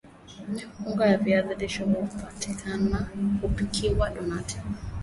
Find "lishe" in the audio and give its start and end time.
1.55-1.83